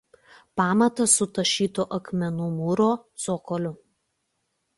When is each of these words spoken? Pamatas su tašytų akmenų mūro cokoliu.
Pamatas 0.61 1.17
su 1.19 1.27
tašytų 1.39 1.85
akmenų 1.99 2.49
mūro 2.57 2.89
cokoliu. 3.27 3.75